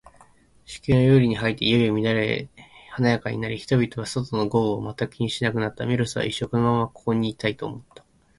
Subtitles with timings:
[0.65, 2.49] 祝宴は、夜に入っていよいよ乱れ
[2.89, 5.85] 華やかになり、人々は、外の豪雨を全く気にしなくなった。
[5.85, 8.03] メロスは、一生このままここにいたい、と思った。